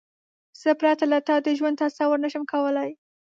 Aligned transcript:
زه 0.61 0.69
پرته 0.81 1.05
له 1.11 1.19
تا 1.27 1.35
د 1.45 1.47
ژوند 1.57 1.79
تصور 1.83 2.17
نشم 2.25 2.43
کولای. 2.51 2.91